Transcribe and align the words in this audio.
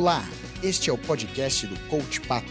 Olá, 0.00 0.26
este 0.62 0.88
é 0.88 0.92
o 0.94 0.96
podcast 0.96 1.66
do 1.66 1.78
Coach 1.90 2.22
Pato. 2.22 2.50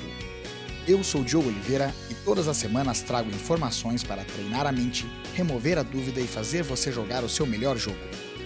Eu 0.88 1.04
sou 1.04 1.24
Diogo 1.24 1.48
Oliveira 1.48 1.92
e 2.08 2.14
todas 2.14 2.48
as 2.48 2.58
semanas 2.58 3.02
trago 3.02 3.28
informações 3.32 4.04
para 4.04 4.24
treinar 4.24 4.68
a 4.68 4.72
mente, 4.72 5.08
remover 5.34 5.80
a 5.80 5.82
dúvida 5.82 6.22
e 6.22 6.28
fazer 6.28 6.62
você 6.62 6.92
jogar 6.92 7.24
o 7.24 7.28
seu 7.28 7.48
melhor 7.48 7.76
jogo, 7.76 7.98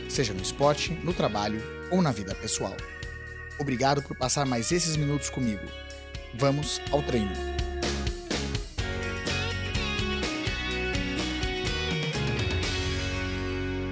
seja 0.08 0.34
no 0.34 0.42
esporte, 0.42 0.94
no 1.04 1.14
trabalho 1.14 1.62
ou 1.92 2.02
na 2.02 2.14
vida 2.14 2.34
pessoal. 2.34 2.78
Obrigado 3.60 4.02
por 4.02 4.16
passar 4.16 4.46
mais 4.46 4.72
esses 4.72 4.96
minutos 4.96 5.30
comigo. 5.30 5.68
Vamos 6.36 6.80
ao 6.90 7.04
treino. 7.04 7.34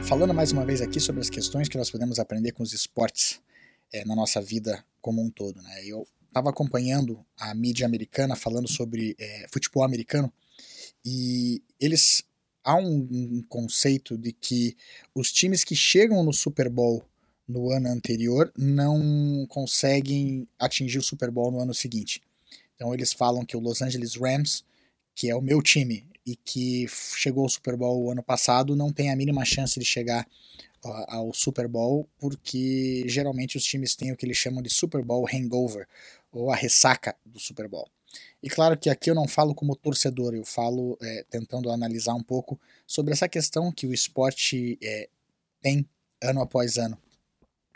Falando 0.03 0.33
mais 0.33 0.53
uma 0.53 0.63
vez 0.63 0.79
aqui 0.79 1.01
sobre 1.01 1.19
as 1.19 1.29
questões 1.29 1.67
que 1.67 1.77
nós 1.77 1.91
podemos 1.91 2.17
aprender 2.17 2.53
com 2.53 2.63
os 2.63 2.71
esportes 2.71 3.41
é, 3.91 4.05
na 4.05 4.15
nossa 4.15 4.41
vida 4.41 4.83
como 5.01 5.21
um 5.21 5.29
todo. 5.29 5.61
Né? 5.61 5.85
Eu 5.85 6.07
estava 6.27 6.49
acompanhando 6.49 7.25
a 7.37 7.53
mídia 7.53 7.85
americana 7.85 8.35
falando 8.35 8.67
sobre 8.67 9.15
é, 9.19 9.47
futebol 9.51 9.83
americano 9.83 10.31
e 11.05 11.61
eles 11.79 12.23
há 12.63 12.75
um, 12.75 13.07
um, 13.11 13.43
conceito 13.49 14.17
de 14.17 14.31
que 14.31 14.77
os 15.15 15.31
times 15.31 15.63
que 15.63 15.75
chegam 15.75 16.23
no 16.23 16.31
Super 16.31 16.69
Bowl 16.69 17.03
no 17.47 17.71
ano 17.71 17.89
anterior 17.89 18.51
não 18.57 19.45
conseguem 19.49 20.47
atingir 20.59 20.99
o 20.99 21.03
Super 21.03 21.31
Bowl 21.31 21.51
no 21.51 21.59
ano 21.59 21.73
seguinte. 21.73 22.21
Então 22.75 22.93
eles 22.93 23.13
falam 23.13 23.45
que 23.45 23.57
o 23.57 23.59
Los 23.59 23.81
Angeles 23.81 24.15
Rams, 24.15 24.63
que 25.15 25.29
é 25.29 25.35
o 25.35 25.41
meu 25.41 25.61
time 25.61 26.05
e 26.25 26.35
que 26.35 26.87
chegou 26.87 27.43
ao 27.43 27.49
Super 27.49 27.75
Bowl 27.75 28.03
o 28.03 28.11
ano 28.11 28.23
passado, 28.23 28.75
não 28.75 28.93
tem 28.93 29.11
a 29.11 29.15
mínima 29.15 29.43
chance 29.43 29.79
de 29.79 29.85
chegar 29.85 30.27
ao 30.83 31.33
Super 31.33 31.67
Bowl, 31.67 32.07
porque 32.17 33.03
geralmente 33.07 33.57
os 33.57 33.63
times 33.63 33.95
têm 33.95 34.11
o 34.11 34.17
que 34.17 34.25
eles 34.25 34.37
chamam 34.37 34.61
de 34.61 34.69
Super 34.69 35.03
Bowl 35.03 35.27
hangover, 35.31 35.87
ou 36.31 36.51
a 36.51 36.55
ressaca 36.55 37.15
do 37.25 37.39
Super 37.39 37.67
Bowl. 37.67 37.87
E 38.41 38.49
claro 38.49 38.77
que 38.77 38.89
aqui 38.89 39.09
eu 39.09 39.15
não 39.15 39.27
falo 39.27 39.53
como 39.53 39.75
torcedor, 39.75 40.33
eu 40.33 40.43
falo 40.43 40.97
é, 41.01 41.23
tentando 41.29 41.71
analisar 41.71 42.13
um 42.13 42.23
pouco 42.23 42.59
sobre 42.87 43.13
essa 43.13 43.29
questão 43.29 43.71
que 43.71 43.85
o 43.85 43.93
esporte 43.93 44.77
é, 44.81 45.07
tem 45.61 45.87
ano 46.21 46.41
após 46.41 46.77
ano. 46.77 46.97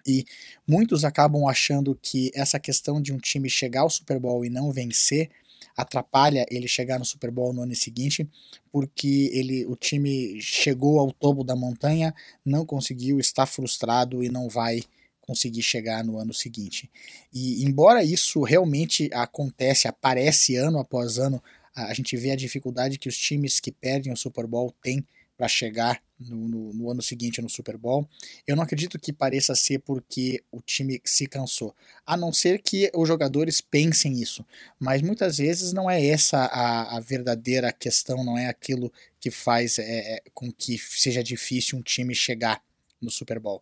E 0.06 0.26
muitos 0.68 1.04
acabam 1.04 1.48
achando 1.48 1.98
que 2.00 2.32
essa 2.36 2.60
questão 2.60 3.02
de 3.02 3.12
um 3.12 3.18
time 3.18 3.50
chegar 3.50 3.82
ao 3.82 3.90
Super 3.90 4.20
Bowl 4.20 4.46
e 4.46 4.50
não 4.50 4.72
vencer 4.72 5.30
atrapalha 5.76 6.46
ele 6.50 6.68
chegar 6.68 6.98
no 6.98 7.06
Super 7.06 7.32
Bowl 7.32 7.54
no 7.54 7.62
ano 7.62 7.76
seguinte, 7.76 8.28
porque 8.72 9.30
ele, 9.34 9.66
o 9.66 9.76
time 9.76 10.40
chegou 10.42 11.00
ao 11.00 11.12
topo 11.12 11.44
da 11.44 11.56
montanha, 11.56 12.14
não 12.46 12.66
conseguiu, 12.66 13.20
está 13.20 13.46
frustrado 13.46 14.24
e 14.24 14.30
não 14.30 14.48
vai 14.48 14.82
conseguir 15.22 15.64
chegar 15.64 16.04
no 16.04 16.18
ano 16.18 16.34
seguinte. 16.34 16.90
E 17.34 17.64
embora 17.64 18.04
isso 18.04 18.42
realmente 18.44 19.10
acontece, 19.14 19.88
aparece 19.88 20.56
ano 20.56 20.80
após 20.80 21.18
ano, 21.18 21.42
a 21.76 21.94
gente 21.94 22.16
vê 22.16 22.32
a 22.32 22.36
dificuldade 22.36 22.98
que 22.98 23.10
os 23.10 23.18
times 23.18 23.60
que 23.60 23.72
perdem 23.72 24.14
o 24.14 24.18
Super 24.18 24.48
Bowl 24.48 24.74
têm 24.82 25.06
para 25.38 25.48
chegar 25.48 26.02
no, 26.20 26.48
no, 26.48 26.74
no, 26.74 26.92
ano 26.92 27.02
seguinte 27.02 27.42
no 27.42 27.50
Super 27.50 27.78
Bowl. 27.78 28.08
Eu 28.48 28.56
não 28.56 28.64
acredito 28.64 28.98
que 28.98 29.12
pareça 29.12 29.54
ser 29.56 29.80
porque 29.80 30.42
o 30.52 30.62
time 30.62 31.02
se 31.04 31.28
cansou, 31.28 31.76
a 32.06 32.16
não 32.16 32.32
ser 32.32 32.62
que 32.62 32.90
os 32.94 33.08
jogadores 33.08 33.60
pensem 33.62 34.22
isso. 34.22 34.46
Mas 34.80 35.02
muitas 35.02 35.38
vezes 35.38 35.74
não 35.74 35.90
é 35.90 36.06
essa 36.06 36.38
a, 36.46 36.98
a 36.98 37.00
verdadeira 37.00 37.72
questão, 37.72 38.24
não 38.24 38.38
é 38.38 38.48
aquilo 38.48 38.92
que 39.20 39.30
faz 39.30 39.78
é, 39.80 40.16
é, 40.16 40.24
com 40.34 40.52
que 40.52 40.78
seja 40.78 41.24
difícil 41.24 41.78
um 41.78 41.82
time 41.82 42.16
chegar 42.16 42.62
no 43.02 43.12
Super 43.12 43.40
Bowl. 43.40 43.62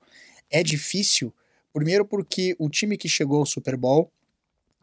É 0.49 0.61
difícil, 0.61 1.33
primeiro 1.73 2.05
porque 2.05 2.55
o 2.59 2.69
time 2.69 2.97
que 2.97 3.09
chegou 3.09 3.39
ao 3.39 3.45
Super 3.45 3.75
Bowl 3.75 4.11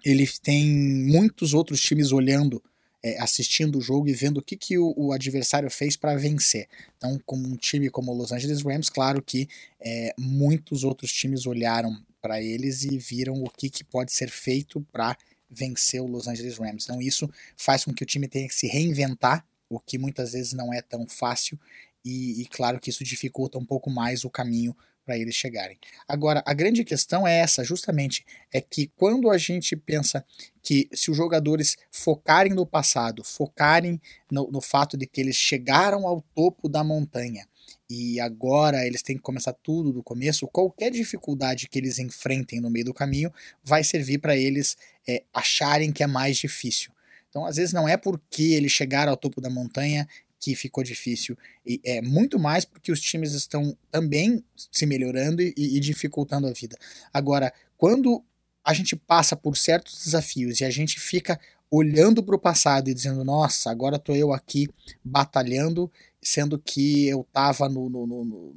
ele 0.04 0.26
tem 0.42 0.66
muitos 0.66 1.52
outros 1.54 1.80
times 1.80 2.12
olhando 2.12 2.62
é, 3.02 3.20
assistindo 3.20 3.78
o 3.78 3.80
jogo 3.80 4.08
e 4.08 4.12
vendo 4.12 4.38
o 4.38 4.42
que, 4.42 4.56
que 4.56 4.78
o, 4.78 4.92
o 4.96 5.12
adversário 5.12 5.70
fez 5.70 5.96
para 5.96 6.16
vencer. 6.16 6.68
Então, 6.96 7.20
como 7.24 7.46
um 7.46 7.56
time 7.56 7.90
como 7.90 8.12
o 8.12 8.14
Los 8.14 8.32
Angeles 8.32 8.62
Rams, 8.62 8.90
claro 8.90 9.22
que 9.22 9.48
é, 9.80 10.14
muitos 10.18 10.84
outros 10.84 11.12
times 11.12 11.46
olharam 11.46 12.02
para 12.20 12.42
eles 12.42 12.84
e 12.84 12.98
viram 12.98 13.42
o 13.42 13.50
que, 13.50 13.70
que 13.70 13.82
pode 13.82 14.12
ser 14.12 14.30
feito 14.30 14.80
para 14.92 15.16
vencer 15.50 16.00
o 16.00 16.06
Los 16.06 16.28
Angeles 16.28 16.58
Rams. 16.58 16.84
Então, 16.84 17.00
isso 17.00 17.28
faz 17.56 17.84
com 17.84 17.92
que 17.92 18.02
o 18.02 18.06
time 18.06 18.28
tenha 18.28 18.46
que 18.46 18.54
se 18.54 18.66
reinventar, 18.66 19.44
o 19.68 19.80
que 19.80 19.98
muitas 19.98 20.32
vezes 20.32 20.52
não 20.52 20.72
é 20.72 20.82
tão 20.82 21.06
fácil, 21.06 21.58
e, 22.04 22.42
e 22.42 22.46
claro 22.46 22.78
que 22.80 22.90
isso 22.90 23.04
dificulta 23.04 23.58
um 23.58 23.64
pouco 23.64 23.90
mais 23.90 24.24
o 24.24 24.30
caminho 24.30 24.76
para 25.10 25.18
eles 25.18 25.34
chegarem. 25.34 25.76
Agora, 26.06 26.40
a 26.46 26.54
grande 26.54 26.84
questão 26.84 27.26
é 27.26 27.40
essa, 27.40 27.64
justamente, 27.64 28.24
é 28.52 28.60
que 28.60 28.92
quando 28.94 29.28
a 29.28 29.36
gente 29.36 29.74
pensa 29.74 30.24
que 30.62 30.88
se 30.92 31.10
os 31.10 31.16
jogadores 31.16 31.76
focarem 31.90 32.54
no 32.54 32.64
passado, 32.64 33.24
focarem 33.24 34.00
no, 34.30 34.48
no 34.52 34.60
fato 34.60 34.96
de 34.96 35.08
que 35.08 35.20
eles 35.20 35.34
chegaram 35.34 36.06
ao 36.06 36.20
topo 36.32 36.68
da 36.68 36.84
montanha 36.84 37.44
e 37.88 38.20
agora 38.20 38.86
eles 38.86 39.02
têm 39.02 39.16
que 39.16 39.22
começar 39.22 39.52
tudo 39.52 39.92
do 39.92 40.00
começo, 40.00 40.46
qualquer 40.46 40.92
dificuldade 40.92 41.68
que 41.68 41.80
eles 41.80 41.98
enfrentem 41.98 42.60
no 42.60 42.70
meio 42.70 42.84
do 42.84 42.94
caminho 42.94 43.32
vai 43.64 43.82
servir 43.82 44.18
para 44.18 44.36
eles 44.36 44.76
é, 45.08 45.24
acharem 45.34 45.90
que 45.90 46.04
é 46.04 46.06
mais 46.06 46.36
difícil. 46.36 46.92
Então, 47.28 47.44
às 47.44 47.56
vezes, 47.56 47.72
não 47.72 47.88
é 47.88 47.96
porque 47.96 48.42
eles 48.42 48.70
chegaram 48.70 49.10
ao 49.10 49.16
topo 49.16 49.40
da 49.40 49.50
montanha 49.50 50.06
que 50.40 50.56
ficou 50.56 50.82
difícil. 50.82 51.36
E 51.64 51.80
é 51.84 52.00
muito 52.00 52.38
mais 52.38 52.64
porque 52.64 52.90
os 52.90 53.00
times 53.00 53.34
estão 53.34 53.76
também 53.90 54.42
se 54.72 54.86
melhorando 54.86 55.42
e, 55.42 55.54
e 55.56 55.78
dificultando 55.78 56.48
a 56.48 56.52
vida. 56.52 56.76
Agora, 57.12 57.52
quando 57.76 58.24
a 58.64 58.72
gente 58.72 58.96
passa 58.96 59.36
por 59.36 59.56
certos 59.56 60.04
desafios 60.04 60.60
e 60.60 60.64
a 60.64 60.70
gente 60.70 60.98
fica 60.98 61.38
olhando 61.70 62.22
para 62.22 62.34
o 62.34 62.40
passado 62.40 62.88
e 62.88 62.94
dizendo, 62.94 63.22
nossa, 63.22 63.70
agora 63.70 63.96
estou 63.96 64.16
eu 64.16 64.32
aqui 64.32 64.68
batalhando, 65.04 65.90
sendo 66.20 66.58
que 66.58 67.06
eu 67.06 67.20
estava 67.20 67.68
no, 67.68 67.88
no, 67.88 68.06
no, 68.06 68.24
no, 68.24 68.54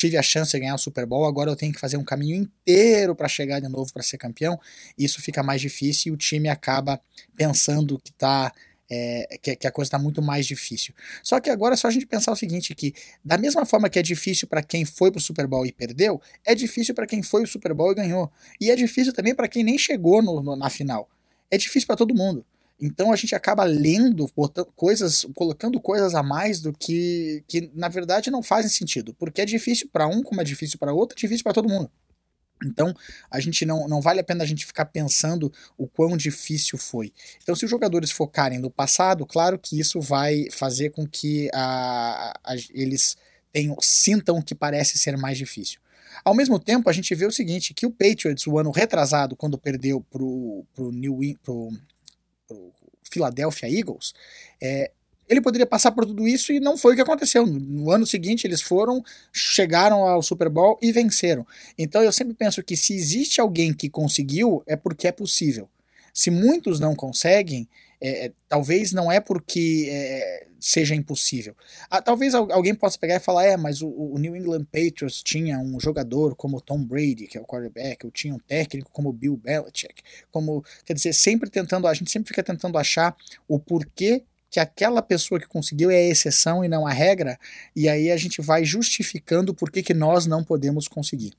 tive 0.00 0.16
a 0.16 0.22
chance 0.22 0.50
de 0.50 0.58
ganhar 0.58 0.74
o 0.74 0.78
Super 0.78 1.06
Bowl, 1.06 1.26
agora 1.26 1.50
eu 1.50 1.56
tenho 1.56 1.72
que 1.72 1.78
fazer 1.78 1.96
um 1.96 2.04
caminho 2.04 2.34
inteiro 2.34 3.14
para 3.14 3.28
chegar 3.28 3.60
de 3.60 3.68
novo 3.68 3.92
para 3.92 4.02
ser 4.02 4.18
campeão. 4.18 4.58
Isso 4.96 5.20
fica 5.20 5.42
mais 5.42 5.60
difícil 5.60 6.10
e 6.10 6.14
o 6.14 6.18
time 6.18 6.48
acaba 6.48 7.00
pensando 7.36 7.98
que 7.98 8.10
está 8.10 8.52
é, 8.90 9.38
que, 9.40 9.54
que, 9.54 9.66
a 9.66 9.70
coisa 9.70 9.86
está 9.86 9.98
muito 9.98 10.20
mais 10.20 10.44
difícil. 10.44 10.92
Só 11.22 11.38
que 11.38 11.48
agora 11.48 11.74
é 11.74 11.76
só 11.76 11.86
a 11.86 11.90
gente 11.90 12.06
pensar 12.06 12.32
o 12.32 12.36
seguinte, 12.36 12.74
que 12.74 12.92
da 13.24 13.38
mesma 13.38 13.64
forma 13.64 13.88
que 13.88 13.98
é 13.98 14.02
difícil 14.02 14.48
para 14.48 14.62
quem 14.62 14.84
foi 14.84 15.12
pro 15.12 15.20
Super 15.20 15.46
Bowl 15.46 15.64
e 15.64 15.72
perdeu, 15.72 16.20
é 16.44 16.54
difícil 16.54 16.94
para 16.94 17.06
quem 17.06 17.22
foi 17.22 17.44
o 17.44 17.46
Super 17.46 17.72
Bowl 17.72 17.92
e 17.92 17.94
ganhou. 17.94 18.30
E 18.60 18.70
é 18.70 18.76
difícil 18.76 19.12
também 19.12 19.34
para 19.34 19.46
quem 19.46 19.62
nem 19.62 19.78
chegou 19.78 20.20
no, 20.20 20.42
no, 20.42 20.56
na 20.56 20.68
final. 20.68 21.08
É 21.50 21.56
difícil 21.56 21.86
para 21.86 21.96
todo 21.96 22.14
mundo. 22.14 22.44
Então 22.80 23.12
a 23.12 23.16
gente 23.16 23.34
acaba 23.34 23.62
lendo 23.62 24.26
coisas, 24.74 25.26
colocando 25.34 25.78
coisas 25.78 26.14
a 26.14 26.22
mais 26.22 26.60
do 26.60 26.72
que 26.72 27.44
que 27.46 27.70
na 27.74 27.88
verdade 27.88 28.30
não 28.30 28.42
fazem 28.42 28.70
sentido, 28.70 29.14
porque 29.14 29.42
é 29.42 29.44
difícil 29.44 29.88
para 29.92 30.06
um, 30.06 30.22
como 30.22 30.40
é 30.40 30.44
difícil 30.44 30.78
para 30.78 30.92
outro, 30.92 31.14
é 31.16 31.20
difícil 31.20 31.44
para 31.44 31.52
todo 31.52 31.68
mundo. 31.68 31.90
Então, 32.64 32.94
a 33.30 33.40
gente 33.40 33.64
não, 33.64 33.88
não 33.88 34.00
vale 34.00 34.20
a 34.20 34.24
pena 34.24 34.44
a 34.44 34.46
gente 34.46 34.66
ficar 34.66 34.86
pensando 34.86 35.52
o 35.78 35.86
quão 35.86 36.16
difícil 36.16 36.78
foi. 36.78 37.12
Então, 37.42 37.54
se 37.54 37.64
os 37.64 37.70
jogadores 37.70 38.10
focarem 38.10 38.58
no 38.58 38.70
passado, 38.70 39.24
claro 39.26 39.58
que 39.58 39.78
isso 39.78 40.00
vai 40.00 40.46
fazer 40.50 40.90
com 40.90 41.06
que 41.06 41.48
a, 41.54 42.38
a, 42.44 42.54
eles 42.70 43.16
tenham, 43.52 43.76
sintam 43.80 44.42
que 44.42 44.54
parece 44.54 44.98
ser 44.98 45.16
mais 45.16 45.38
difícil. 45.38 45.80
Ao 46.24 46.34
mesmo 46.34 46.58
tempo, 46.58 46.90
a 46.90 46.92
gente 46.92 47.14
vê 47.14 47.24
o 47.24 47.32
seguinte, 47.32 47.72
que 47.72 47.86
o 47.86 47.90
Patriots, 47.90 48.46
o 48.46 48.58
ano 48.58 48.70
retrasado, 48.70 49.36
quando 49.36 49.56
perdeu 49.56 50.00
pro, 50.10 50.64
pro 50.74 50.90
pro, 51.42 51.70
pro 52.46 52.72
Philadelphia 53.10 53.68
Eagles, 53.68 54.12
é, 54.60 54.90
ele 55.30 55.40
poderia 55.40 55.66
passar 55.66 55.92
por 55.92 56.04
tudo 56.04 56.26
isso 56.26 56.52
e 56.52 56.58
não 56.58 56.76
foi 56.76 56.92
o 56.92 56.96
que 56.96 57.02
aconteceu. 57.02 57.46
No 57.46 57.92
ano 57.92 58.04
seguinte, 58.04 58.46
eles 58.46 58.60
foram, 58.60 59.00
chegaram 59.32 60.04
ao 60.04 60.20
Super 60.22 60.48
Bowl 60.48 60.76
e 60.82 60.90
venceram. 60.90 61.46
Então 61.78 62.02
eu 62.02 62.10
sempre 62.10 62.34
penso 62.34 62.60
que 62.64 62.76
se 62.76 62.94
existe 62.94 63.40
alguém 63.40 63.72
que 63.72 63.88
conseguiu, 63.88 64.60
é 64.66 64.74
porque 64.74 65.06
é 65.06 65.12
possível. 65.12 65.68
Se 66.12 66.32
muitos 66.32 66.80
não 66.80 66.96
conseguem, 66.96 67.68
é, 68.00 68.26
é 68.26 68.32
talvez 68.48 68.92
não 68.92 69.10
é 69.10 69.20
porque 69.20 69.86
é, 69.88 70.46
seja 70.58 70.96
impossível. 70.96 71.54
Ah, 71.88 72.02
talvez 72.02 72.34
alguém 72.34 72.74
possa 72.74 72.98
pegar 72.98 73.14
e 73.14 73.20
falar: 73.20 73.44
é, 73.44 73.56
mas 73.56 73.82
o, 73.82 73.88
o, 73.88 74.18
New 74.18 74.34
England 74.34 74.64
Patriots 74.64 75.22
tinha 75.22 75.60
um 75.60 75.78
jogador 75.78 76.34
como 76.34 76.60
Tom 76.60 76.82
Brady, 76.82 77.28
que 77.28 77.38
é 77.38 77.40
o 77.40 77.46
quarterback, 77.46 78.04
ou 78.04 78.10
tinha 78.10 78.34
um 78.34 78.38
técnico 78.38 78.90
como 78.92 79.12
Bill 79.12 79.36
Belichick. 79.36 80.02
Como, 80.32 80.64
quer 80.84 80.94
dizer, 80.94 81.12
sempre 81.12 81.48
tentando, 81.48 81.86
a 81.86 81.94
gente 81.94 82.10
sempre 82.10 82.26
fica 82.26 82.42
tentando 82.42 82.76
achar 82.76 83.16
o 83.46 83.60
porquê 83.60 84.24
que 84.50 84.58
aquela 84.58 85.00
pessoa 85.00 85.40
que 85.40 85.46
conseguiu 85.46 85.90
é 85.90 85.96
a 85.96 86.08
exceção 86.08 86.64
e 86.64 86.68
não 86.68 86.86
a 86.86 86.92
regra, 86.92 87.38
e 87.74 87.88
aí 87.88 88.10
a 88.10 88.16
gente 88.16 88.42
vai 88.42 88.64
justificando 88.64 89.54
por 89.54 89.70
que, 89.70 89.82
que 89.82 89.94
nós 89.94 90.26
não 90.26 90.42
podemos 90.42 90.88
conseguir. 90.88 91.32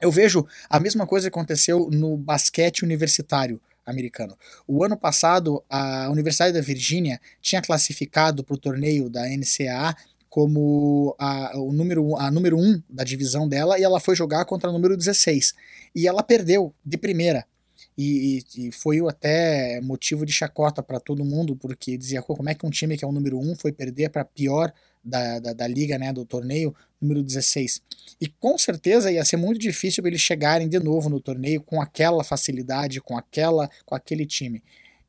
Eu 0.00 0.10
vejo 0.10 0.46
a 0.68 0.78
mesma 0.78 1.06
coisa 1.06 1.30
que 1.30 1.34
aconteceu 1.34 1.88
no 1.90 2.16
basquete 2.16 2.82
universitário 2.84 3.60
americano. 3.86 4.36
O 4.66 4.84
ano 4.84 4.96
passado, 4.96 5.62
a 5.68 6.08
Universidade 6.10 6.52
da 6.52 6.60
Virgínia 6.60 7.20
tinha 7.40 7.62
classificado 7.62 8.44
para 8.44 8.54
o 8.54 8.58
torneio 8.58 9.08
da 9.08 9.22
NCAA 9.28 9.96
como 10.28 11.14
a, 11.18 11.56
o 11.56 11.72
número, 11.72 12.16
a 12.16 12.30
número 12.30 12.58
1 12.58 12.60
um 12.60 12.82
da 12.90 13.04
divisão 13.04 13.48
dela 13.48 13.78
e 13.78 13.84
ela 13.84 14.00
foi 14.00 14.16
jogar 14.16 14.44
contra 14.44 14.68
o 14.68 14.72
número 14.72 14.96
16. 14.96 15.54
E 15.94 16.08
ela 16.08 16.22
perdeu 16.22 16.74
de 16.84 16.98
primeira. 16.98 17.46
E, 17.96 18.42
e, 18.56 18.72
foi 18.72 19.00
até 19.08 19.80
motivo 19.80 20.26
de 20.26 20.32
chacota 20.32 20.82
para 20.82 20.98
todo 20.98 21.24
mundo, 21.24 21.54
porque 21.54 21.96
dizia 21.96 22.20
como 22.22 22.48
é 22.48 22.54
que 22.54 22.66
um 22.66 22.70
time 22.70 22.96
que 22.96 23.04
é 23.04 23.08
o 23.08 23.12
número 23.12 23.38
1 23.38 23.54
foi 23.56 23.72
perder 23.72 24.10
para 24.10 24.24
pior 24.24 24.72
da, 25.04 25.38
da, 25.38 25.52
da, 25.52 25.66
liga, 25.68 25.96
né, 25.96 26.12
do 26.12 26.24
torneio, 26.24 26.74
número 27.00 27.22
16. 27.22 27.80
E 28.20 28.26
com 28.26 28.58
certeza 28.58 29.12
ia 29.12 29.24
ser 29.24 29.36
muito 29.36 29.60
difícil 29.60 30.04
eles 30.06 30.20
chegarem 30.20 30.68
de 30.68 30.78
novo 30.80 31.08
no 31.08 31.20
torneio 31.20 31.60
com 31.62 31.80
aquela 31.80 32.24
facilidade, 32.24 33.00
com 33.00 33.16
aquela 33.16 33.70
com 33.86 33.94
aquele 33.94 34.26
time. 34.26 34.62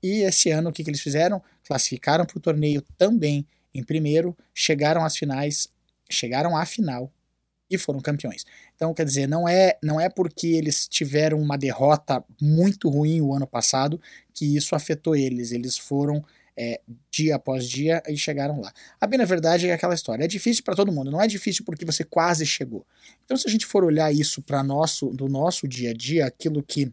E 0.03 0.21
esse 0.21 0.51
ano 0.51 0.69
o 0.69 0.73
que, 0.73 0.83
que 0.83 0.89
eles 0.89 1.01
fizeram? 1.01 1.41
Classificaram 1.63 2.25
para 2.25 2.37
o 2.37 2.41
torneio 2.41 2.83
também 2.97 3.47
em 3.73 3.83
primeiro, 3.83 4.37
chegaram 4.53 5.03
às 5.03 5.17
finais, 5.17 5.67
chegaram 6.09 6.55
à 6.55 6.65
final 6.65 7.11
e 7.69 7.77
foram 7.77 7.99
campeões. 7.99 8.45
Então, 8.75 8.93
quer 8.93 9.05
dizer, 9.05 9.27
não 9.27 9.47
é, 9.47 9.77
não 9.83 9.99
é 9.99 10.09
porque 10.09 10.47
eles 10.47 10.87
tiveram 10.87 11.39
uma 11.39 11.57
derrota 11.57 12.23
muito 12.41 12.89
ruim 12.89 13.21
o 13.21 13.33
ano 13.33 13.47
passado 13.47 13.99
que 14.33 14.55
isso 14.55 14.75
afetou 14.75 15.15
eles. 15.15 15.51
Eles 15.51 15.77
foram 15.77 16.23
é, 16.57 16.79
dia 17.11 17.35
após 17.35 17.67
dia 17.67 18.01
e 18.07 18.17
chegaram 18.17 18.61
lá. 18.61 18.71
A 18.99 19.07
bem 19.07 19.17
na 19.17 19.25
verdade 19.25 19.67
é 19.67 19.73
aquela 19.73 19.93
história. 19.93 20.23
É 20.23 20.27
difícil 20.27 20.63
para 20.63 20.75
todo 20.75 20.91
mundo. 20.91 21.11
Não 21.11 21.21
é 21.21 21.27
difícil 21.27 21.65
porque 21.65 21.85
você 21.85 22.03
quase 22.03 22.45
chegou. 22.45 22.85
Então, 23.25 23.35
se 23.35 23.47
a 23.47 23.51
gente 23.51 23.65
for 23.65 23.83
olhar 23.83 24.13
isso 24.13 24.41
para 24.41 24.63
nosso, 24.63 25.09
do 25.09 25.27
nosso 25.27 25.67
dia 25.67 25.91
a 25.91 25.93
dia, 25.93 26.25
aquilo 26.25 26.63
que 26.63 26.91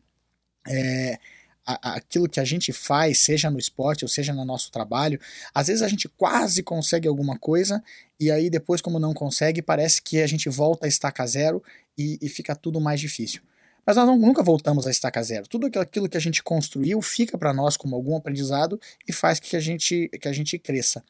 é, 0.67 1.19
aquilo 1.65 2.29
que 2.29 2.41
a 2.41 2.45
gente 2.45 2.73
faz, 2.73 3.19
seja 3.19 3.51
no 3.51 3.59
esporte 3.59 4.05
ou 4.05 4.09
seja 4.09 4.33
no 4.33 4.45
nosso 4.45 4.71
trabalho, 4.71 5.21
às 5.55 5.69
vezes 5.69 5.83
a 5.83 5.89
gente 5.89 6.09
quase 6.09 6.63
consegue 6.63 7.07
alguma 7.07 7.39
coisa 7.39 7.83
e 8.19 8.31
aí 8.31 8.51
depois, 8.51 8.81
como 8.81 8.99
não 8.99 9.15
consegue, 9.15 9.63
parece 9.63 10.01
que 10.03 10.21
a 10.21 10.27
gente 10.27 10.49
volta 10.49 10.87
a 10.87 10.89
estaca 10.89 11.27
zero 11.27 11.63
e, 11.97 12.19
e 12.21 12.29
fica 12.29 12.55
tudo 12.55 12.81
mais 12.81 13.01
difícil. 13.01 13.43
Mas 13.85 13.97
nós 13.97 14.07
nunca 14.19 14.43
voltamos 14.43 14.87
a 14.87 14.91
estaca 14.91 15.23
zero. 15.23 15.47
Tudo 15.49 15.67
aquilo 15.79 16.09
que 16.09 16.17
a 16.17 16.21
gente 16.21 16.43
construiu 16.43 17.03
fica 17.03 17.37
para 17.37 17.53
nós 17.53 17.77
como 17.77 17.97
algum 17.97 18.17
aprendizado 18.17 18.81
e 19.07 19.13
faz 19.13 19.41
que 19.41 19.57
a, 19.57 19.61
gente, 19.61 20.09
que 20.21 20.29
a 20.29 20.33
gente 20.33 20.59
cresça. 20.59 21.05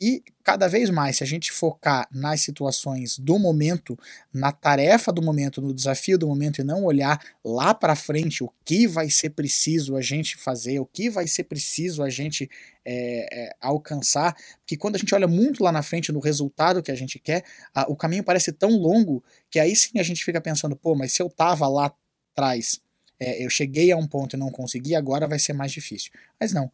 E 0.00 0.22
cada 0.42 0.68
vez 0.68 0.90
mais, 0.90 1.16
se 1.16 1.24
a 1.24 1.26
gente 1.26 1.52
focar 1.52 2.08
nas 2.10 2.40
situações 2.40 3.18
do 3.18 3.38
momento, 3.38 3.98
na 4.32 4.50
tarefa 4.52 5.12
do 5.12 5.22
momento, 5.22 5.60
no 5.62 5.72
desafio 5.72 6.18
do 6.18 6.26
momento 6.26 6.60
e 6.60 6.64
não 6.64 6.84
olhar 6.84 7.20
lá 7.44 7.72
para 7.74 7.94
frente 7.94 8.42
o 8.42 8.50
que 8.64 8.86
vai 8.86 9.08
ser 9.08 9.30
preciso 9.30 9.96
a 9.96 10.02
gente 10.02 10.36
fazer, 10.36 10.78
o 10.78 10.86
que 10.86 11.08
vai 11.10 11.26
ser 11.26 11.44
preciso 11.44 12.02
a 12.02 12.10
gente 12.10 12.50
é, 12.84 13.28
é, 13.32 13.56
alcançar, 13.60 14.34
porque 14.60 14.76
quando 14.76 14.96
a 14.96 14.98
gente 14.98 15.14
olha 15.14 15.28
muito 15.28 15.62
lá 15.62 15.70
na 15.70 15.82
frente 15.82 16.10
no 16.10 16.18
resultado 16.18 16.82
que 16.82 16.90
a 16.90 16.96
gente 16.96 17.18
quer, 17.18 17.44
a, 17.74 17.90
o 17.90 17.94
caminho 17.94 18.24
parece 18.24 18.52
tão 18.52 18.70
longo 18.70 19.22
que 19.50 19.58
aí 19.58 19.76
sim 19.76 19.98
a 19.98 20.02
gente 20.02 20.24
fica 20.24 20.40
pensando, 20.40 20.74
pô, 20.74 20.94
mas 20.94 21.12
se 21.12 21.22
eu 21.22 21.28
tava 21.28 21.68
lá 21.68 21.92
atrás, 22.32 22.80
é, 23.18 23.44
eu 23.44 23.50
cheguei 23.50 23.92
a 23.92 23.96
um 23.96 24.06
ponto 24.06 24.34
e 24.34 24.38
não 24.38 24.50
consegui, 24.50 24.94
agora 24.94 25.28
vai 25.28 25.38
ser 25.38 25.52
mais 25.52 25.72
difícil. 25.72 26.10
Mas 26.38 26.52
não, 26.52 26.70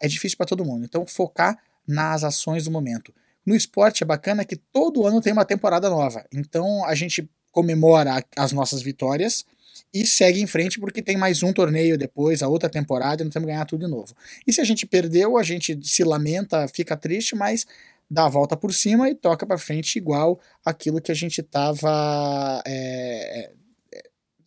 é 0.00 0.08
difícil 0.08 0.36
para 0.36 0.46
todo 0.46 0.64
mundo. 0.64 0.84
Então 0.84 1.06
focar 1.06 1.58
nas 1.86 2.24
ações 2.24 2.64
do 2.64 2.70
momento. 2.70 3.14
No 3.44 3.54
esporte 3.54 4.02
é 4.02 4.06
bacana 4.06 4.44
que 4.44 4.56
todo 4.56 5.06
ano 5.06 5.20
tem 5.20 5.32
uma 5.32 5.44
temporada 5.44 5.88
nova. 5.88 6.26
Então 6.32 6.84
a 6.84 6.94
gente 6.94 7.28
comemora 7.52 8.22
as 8.36 8.52
nossas 8.52 8.82
vitórias 8.82 9.44
e 9.94 10.04
segue 10.04 10.42
em 10.42 10.46
frente 10.46 10.80
porque 10.80 11.00
tem 11.00 11.16
mais 11.16 11.42
um 11.42 11.52
torneio 11.52 11.96
depois, 11.96 12.42
a 12.42 12.48
outra 12.48 12.68
temporada, 12.68 13.22
e 13.22 13.24
não 13.24 13.30
temos 13.30 13.46
que 13.46 13.52
ganhar 13.52 13.64
tudo 13.64 13.86
de 13.86 13.90
novo. 13.90 14.14
E 14.46 14.52
se 14.52 14.60
a 14.60 14.64
gente 14.64 14.84
perdeu, 14.84 15.38
a 15.38 15.42
gente 15.42 15.78
se 15.82 16.02
lamenta, 16.02 16.66
fica 16.68 16.96
triste, 16.96 17.34
mas 17.34 17.66
dá 18.10 18.26
a 18.26 18.28
volta 18.28 18.56
por 18.56 18.74
cima 18.74 19.08
e 19.08 19.14
toca 19.14 19.46
para 19.46 19.58
frente 19.58 19.96
igual 19.96 20.40
aquilo 20.64 21.00
que 21.00 21.12
a 21.12 21.14
gente 21.14 21.40
estava 21.40 22.62
é, 22.66 23.52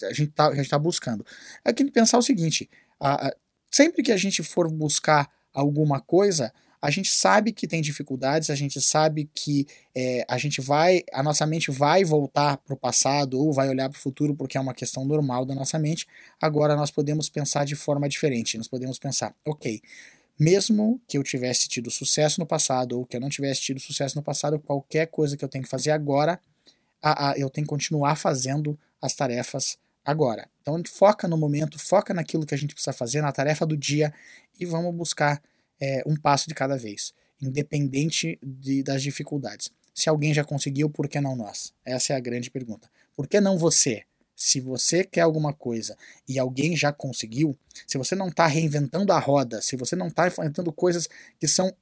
a 0.04 0.14
gente 0.14 0.32
tá, 0.32 0.54
gente 0.54 0.70
tá 0.70 0.80
buscando. 0.80 1.26
É 1.64 1.74
que 1.74 1.84
pensar 1.92 2.18
o 2.18 2.22
seguinte: 2.22 2.70
a, 3.00 3.28
a, 3.28 3.36
sempre 3.72 4.04
que 4.04 4.12
a 4.12 4.18
gente 4.18 4.44
for 4.44 4.70
buscar 4.70 5.30
alguma 5.54 6.00
coisa, 6.00 6.54
a 6.82 6.90
gente 6.90 7.12
sabe 7.12 7.52
que 7.52 7.68
tem 7.68 7.82
dificuldades, 7.82 8.50
a 8.50 8.56
gente 8.56 8.80
sabe 8.80 9.30
que 9.34 9.68
é, 9.94 10.26
a 10.30 10.38
gente 10.38 10.62
vai, 10.62 11.04
a 11.12 11.22
nossa 11.22 11.46
mente 11.46 11.72
vai 11.72 12.06
voltar 12.06 12.58
para 12.58 12.74
o 12.74 12.78
passado 12.78 13.38
ou 13.38 13.52
vai 13.52 13.68
olhar 13.68 13.90
para 13.90 13.98
o 13.98 14.02
futuro 14.02 14.34
porque 14.34 14.58
é 14.58 14.62
uma 14.62 14.74
questão 14.74 15.04
normal 15.04 15.46
da 15.46 15.54
nossa 15.54 15.78
mente. 15.78 16.08
Agora 16.42 16.76
nós 16.76 16.90
podemos 16.90 17.30
pensar 17.30 17.66
de 17.66 17.76
forma 17.76 18.08
diferente. 18.08 18.58
Nós 18.58 18.68
podemos 18.68 18.98
pensar, 18.98 19.36
ok, 19.46 19.82
mesmo 20.40 21.02
que 21.06 21.18
eu 21.18 21.24
tivesse 21.24 21.68
tido 21.68 21.92
sucesso 21.92 22.40
no 22.40 22.46
passado 22.46 22.98
ou 22.98 23.06
que 23.06 23.18
eu 23.18 23.22
não 23.22 23.30
tivesse 23.30 23.60
tido 23.62 23.80
sucesso 23.82 24.16
no 24.16 24.24
passado, 24.24 24.58
qualquer 24.58 25.08
coisa 25.08 25.36
que 25.36 25.44
eu 25.44 25.50
tenho 25.50 25.66
que 25.66 25.70
fazer 25.70 25.92
agora, 25.92 26.40
a, 27.02 27.32
a, 27.32 27.38
eu 27.38 27.50
tenho 27.50 27.66
que 27.68 27.70
continuar 27.70 28.16
fazendo 28.16 28.80
as 29.02 29.14
tarefas 29.14 29.78
agora. 30.10 30.48
Então 30.62 30.76
a 30.76 30.78
gente 30.78 30.90
foca 30.90 31.28
no 31.28 31.38
momento, 31.38 31.80
foca 31.80 32.14
naquilo 32.14 32.46
que 32.46 32.54
a 32.54 32.58
gente 32.58 32.74
precisa 32.74 32.94
fazer, 32.94 33.22
na 33.22 33.32
tarefa 33.32 33.66
do 33.66 33.78
dia 33.78 34.14
e 34.60 34.66
vamos 34.66 34.94
buscar 34.96 35.42
é, 35.80 36.04
um 36.06 36.16
passo 36.16 36.48
de 36.48 36.54
cada 36.54 36.78
vez, 36.78 37.14
independente 37.42 38.38
de, 38.42 38.84
das 38.84 39.02
dificuldades. 39.02 39.72
Se 39.94 40.10
alguém 40.10 40.34
já 40.34 40.44
conseguiu, 40.44 40.90
por 40.90 41.08
que 41.08 41.20
não 41.20 41.36
nós? 41.36 41.74
Essa 41.86 42.14
é 42.14 42.16
a 42.16 42.20
grande 42.20 42.50
pergunta. 42.50 42.90
Por 43.16 43.28
que 43.28 43.40
não 43.40 43.58
você? 43.58 44.04
Se 44.36 44.62
você 44.62 45.04
quer 45.04 45.22
alguma 45.22 45.52
coisa 45.52 45.98
e 46.28 46.40
alguém 46.40 46.76
já 46.76 46.94
conseguiu, 46.94 47.58
se 47.86 47.98
você 47.98 48.16
não 48.16 48.30
está 48.30 48.48
reinventando 48.48 49.12
a 49.12 49.20
roda, 49.20 49.62
se 49.62 49.76
você 49.76 49.96
não 49.96 50.08
está 50.08 50.28
enfrentando 50.28 50.72
coisas 50.72 51.10
que 51.38 51.48
são 51.48 51.76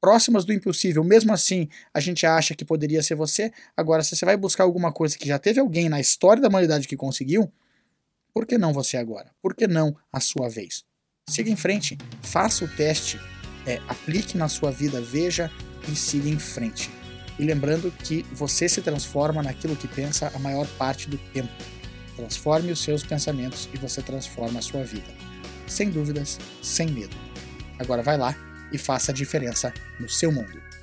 próximas 0.00 0.44
do 0.44 0.52
impossível, 0.52 1.02
mesmo 1.02 1.32
assim 1.32 1.68
a 1.92 1.98
gente 1.98 2.26
acha 2.26 2.54
que 2.54 2.64
poderia 2.64 3.02
ser 3.02 3.14
você, 3.14 3.50
agora 3.76 4.02
se 4.04 4.14
você 4.14 4.24
vai 4.24 4.36
buscar 4.36 4.62
alguma 4.62 4.92
coisa 4.92 5.18
que 5.18 5.26
já 5.26 5.38
teve 5.38 5.58
alguém 5.58 5.88
na 5.88 5.98
história 5.98 6.40
da 6.42 6.48
humanidade 6.48 6.86
que 6.86 6.96
conseguiu, 6.96 7.50
por 8.34 8.44
que 8.46 8.58
não 8.58 8.72
você 8.72 8.96
agora? 8.96 9.30
Por 9.40 9.54
que 9.54 9.68
não 9.68 9.96
a 10.12 10.18
sua 10.18 10.48
vez? 10.48 10.84
Siga 11.30 11.48
em 11.48 11.56
frente, 11.56 11.96
faça 12.20 12.64
o 12.64 12.68
teste, 12.68 13.18
é, 13.64 13.80
aplique 13.88 14.36
na 14.36 14.48
sua 14.48 14.72
vida, 14.72 15.00
veja 15.00 15.50
e 15.88 15.94
siga 15.94 16.28
em 16.28 16.38
frente. 16.38 16.90
E 17.38 17.44
lembrando 17.44 17.90
que 17.90 18.24
você 18.32 18.68
se 18.68 18.82
transforma 18.82 19.42
naquilo 19.42 19.76
que 19.76 19.88
pensa 19.88 20.32
a 20.34 20.38
maior 20.38 20.66
parte 20.76 21.08
do 21.08 21.16
tempo. 21.32 21.52
Transforme 22.16 22.72
os 22.72 22.82
seus 22.82 23.04
pensamentos 23.04 23.68
e 23.72 23.78
você 23.78 24.02
transforma 24.02 24.58
a 24.58 24.62
sua 24.62 24.84
vida. 24.84 25.06
Sem 25.66 25.90
dúvidas, 25.90 26.38
sem 26.62 26.88
medo. 26.88 27.16
Agora 27.78 28.02
vai 28.02 28.16
lá 28.18 28.36
e 28.72 28.78
faça 28.78 29.12
a 29.12 29.14
diferença 29.14 29.72
no 29.98 30.08
seu 30.08 30.30
mundo. 30.30 30.73